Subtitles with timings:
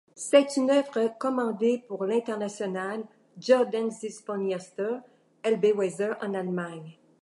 [0.15, 3.03] C'est une œuvre commandée pour l'Internationale
[3.37, 4.97] Jugendsinfonieorchester
[5.43, 6.97] Elbe-Weser en Allemagne.